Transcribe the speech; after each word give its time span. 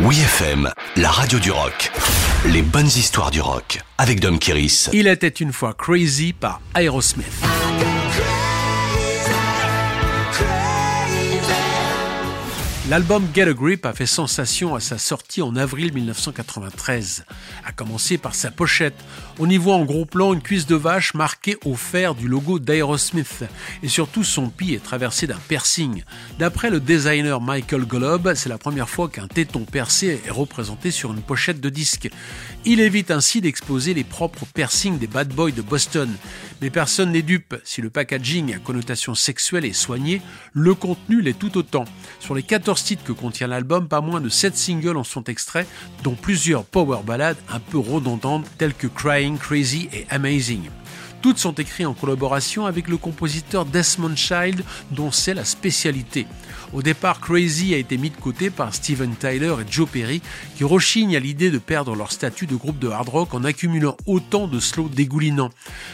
Oui 0.00 0.18
FM, 0.18 0.70
la 0.96 1.08
radio 1.08 1.38
du 1.38 1.52
rock. 1.52 1.92
Les 2.46 2.62
bonnes 2.62 2.86
histoires 2.86 3.30
du 3.30 3.40
rock 3.40 3.80
avec 3.96 4.18
Dom 4.18 4.40
Kiris. 4.40 4.90
Il 4.92 5.06
était 5.06 5.28
une 5.28 5.52
fois 5.52 5.72
Crazy 5.72 6.32
par 6.32 6.60
Aerosmith. 6.74 7.24
L'album 12.90 13.26
Get 13.34 13.48
a 13.48 13.54
Grip 13.54 13.86
a 13.86 13.94
fait 13.94 14.04
sensation 14.04 14.74
à 14.74 14.80
sa 14.80 14.98
sortie 14.98 15.40
en 15.40 15.56
avril 15.56 15.94
1993, 15.94 17.24
à 17.64 17.72
commencer 17.72 18.18
par 18.18 18.34
sa 18.34 18.50
pochette. 18.50 19.02
On 19.38 19.48
y 19.48 19.56
voit 19.56 19.76
en 19.76 19.86
gros 19.86 20.04
plan 20.04 20.34
une 20.34 20.42
cuisse 20.42 20.66
de 20.66 20.74
vache 20.74 21.14
marquée 21.14 21.56
au 21.64 21.76
fer 21.76 22.14
du 22.14 22.28
logo 22.28 22.58
d'Aerosmith, 22.58 23.44
et 23.82 23.88
surtout 23.88 24.22
son 24.22 24.50
pied 24.50 24.74
est 24.74 24.84
traversé 24.84 25.26
d'un 25.26 25.38
piercing. 25.48 26.04
D'après 26.38 26.68
le 26.68 26.78
designer 26.78 27.40
Michael 27.40 27.86
Golob, 27.86 28.34
c'est 28.34 28.50
la 28.50 28.58
première 28.58 28.90
fois 28.90 29.08
qu'un 29.08 29.28
téton 29.28 29.60
percé 29.60 30.20
est 30.22 30.30
représenté 30.30 30.90
sur 30.90 31.10
une 31.10 31.22
pochette 31.22 31.62
de 31.62 31.70
disque. 31.70 32.10
Il 32.66 32.80
évite 32.80 33.10
ainsi 33.10 33.40
d'exposer 33.40 33.94
les 33.94 34.04
propres 34.04 34.44
piercings 34.52 34.98
des 34.98 35.06
bad 35.06 35.28
boys 35.28 35.52
de 35.52 35.62
Boston. 35.62 36.10
Mais 36.60 36.68
personne 36.68 37.12
n'est 37.12 37.22
dupe, 37.22 37.56
si 37.64 37.80
le 37.80 37.90
packaging 37.90 38.54
à 38.54 38.58
connotation 38.58 39.14
sexuelle 39.14 39.64
est 39.64 39.72
soigné, 39.72 40.20
le 40.52 40.74
contenu 40.74 41.22
l'est 41.22 41.38
tout 41.38 41.56
autant. 41.56 41.86
Sur 42.20 42.34
les 42.34 42.42
14 42.42 42.73
titres 42.82 43.04
que 43.04 43.12
contient 43.12 43.46
l'album, 43.46 43.86
pas 43.86 44.00
moins 44.00 44.20
de 44.20 44.28
7 44.28 44.56
singles 44.56 44.96
en 44.96 45.04
sont 45.04 45.24
extraits, 45.24 45.68
dont 46.02 46.14
plusieurs 46.14 46.64
power 46.64 46.98
ballades 47.06 47.36
un 47.48 47.60
peu 47.60 47.78
redondantes 47.78 48.46
telles 48.58 48.74
que 48.74 48.86
Crying, 48.86 49.38
Crazy 49.38 49.88
et 49.92 50.06
Amazing. 50.10 50.62
Toutes 51.24 51.38
sont 51.38 51.54
écrites 51.54 51.86
en 51.86 51.94
collaboration 51.94 52.66
avec 52.66 52.86
le 52.86 52.98
compositeur 52.98 53.64
Desmond 53.64 54.14
Child, 54.14 54.62
dont 54.90 55.10
c'est 55.10 55.32
la 55.32 55.46
spécialité. 55.46 56.26
Au 56.74 56.82
départ, 56.82 57.18
Crazy 57.18 57.72
a 57.72 57.78
été 57.78 57.96
mis 57.96 58.10
de 58.10 58.16
côté 58.16 58.50
par 58.50 58.74
Steven 58.74 59.16
Tyler 59.16 59.54
et 59.58 59.72
Joe 59.72 59.88
Perry, 59.88 60.20
qui 60.54 60.64
rechignent 60.64 61.16
à 61.16 61.20
l'idée 61.20 61.50
de 61.50 61.56
perdre 61.56 61.96
leur 61.96 62.12
statut 62.12 62.46
de 62.46 62.56
groupe 62.56 62.78
de 62.78 62.88
hard 62.88 63.08
rock 63.08 63.32
en 63.32 63.42
accumulant 63.42 63.96
autant 64.04 64.48
de 64.48 64.60
slow 64.60 64.90
dégoulinants. 64.90 65.48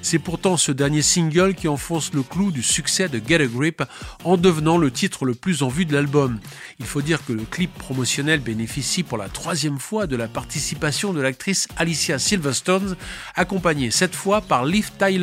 C'est 0.00 0.20
pourtant 0.20 0.56
ce 0.56 0.70
dernier 0.70 1.02
single 1.02 1.54
qui 1.54 1.66
enfonce 1.66 2.12
le 2.14 2.22
clou 2.22 2.52
du 2.52 2.62
succès 2.62 3.08
de 3.08 3.20
Get 3.26 3.42
a 3.42 3.46
Grip 3.46 3.82
en 4.22 4.36
devenant 4.36 4.78
le 4.78 4.92
titre 4.92 5.24
le 5.24 5.34
plus 5.34 5.64
en 5.64 5.68
vue 5.68 5.86
de 5.86 5.94
l'album. 5.94 6.38
Il 6.78 6.86
faut 6.86 7.02
dire 7.02 7.24
que 7.24 7.32
le 7.32 7.42
clip 7.42 7.74
promotionnel 7.74 8.38
bénéficie 8.38 9.02
pour 9.02 9.18
la 9.18 9.28
troisième 9.28 9.80
fois 9.80 10.06
de 10.06 10.14
la 10.14 10.28
participation 10.28 11.12
de 11.12 11.20
l'actrice 11.20 11.66
Alicia 11.76 12.20
Silverstone, 12.20 12.94
accompagnée 13.34 13.90
cette 13.90 14.14
fois 14.14 14.40
par 14.40 14.64
Liv 14.64 14.92
Tyler 14.96 15.15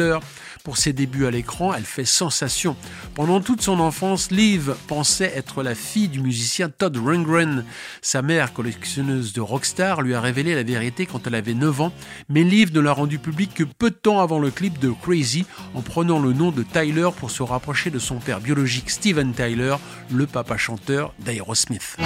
pour 0.64 0.78
ses 0.78 0.94
débuts 0.94 1.26
à 1.26 1.32
l'écran, 1.32 1.74
elle 1.74 1.84
fait 1.84 2.06
sensation. 2.06 2.76
Pendant 3.16 3.42
toute 3.42 3.62
son 3.62 3.80
enfance, 3.80 4.32
Liv 4.32 4.76
pensait 4.88 5.34
être 5.36 5.62
la 5.62 5.76
fille 5.76 6.08
du 6.08 6.22
musicien 6.22 6.70
Todd 6.70 6.96
Rundgren. 6.98 7.66
Sa 8.02 8.22
mère, 8.22 8.54
collectionneuse 8.54 9.34
de 9.34 9.42
rockstar, 9.42 10.02
lui 10.02 10.14
a 10.14 10.22
révélé 10.22 10.56
la 10.56 10.64
vérité 10.64 11.06
quand 11.06 11.28
elle 11.28 11.36
avait 11.36 11.54
9 11.54 11.82
ans, 11.82 11.94
mais 12.30 12.44
Liv 12.44 12.74
ne 12.74 12.80
l'a 12.80 12.94
rendu 12.94 13.20
public 13.20 13.54
que 13.54 13.64
peu 13.64 13.90
de 13.90 13.96
temps 13.96 14.22
avant 14.22 14.40
le 14.40 14.52
clip 14.52 14.80
de 14.80 14.90
Crazy, 14.90 15.46
en 15.76 15.82
prenant 15.82 16.20
le 16.20 16.34
nom 16.34 16.52
de 16.52 16.64
Tyler 16.64 17.10
pour 17.20 17.30
se 17.30 17.44
rapprocher 17.44 17.90
de 17.90 18.00
son 18.00 18.16
père 18.16 18.40
biologique 18.40 18.90
Steven 18.90 19.34
Tyler, 19.34 19.76
le 20.12 20.26
papa 20.28 20.58
chanteur 20.58 21.14
d'Aerosmith. 21.20 21.98